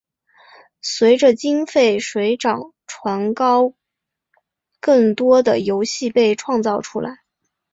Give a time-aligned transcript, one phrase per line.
[0.81, 3.75] 随着经费水涨船高
[4.79, 7.19] 更多的游戏被创造出来。